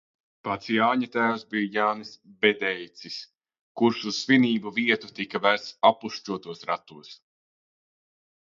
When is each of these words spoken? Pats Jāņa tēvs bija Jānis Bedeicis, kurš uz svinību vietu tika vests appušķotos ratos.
Pats 0.45 0.69
Jāņa 0.75 1.09
tēvs 1.15 1.41
bija 1.55 1.69
Jānis 1.75 2.13
Bedeicis, 2.45 3.17
kurš 3.81 4.01
uz 4.13 4.23
svinību 4.23 4.73
vietu 4.79 5.13
tika 5.21 5.43
vests 5.45 5.77
appušķotos 5.91 6.67
ratos. 6.73 7.17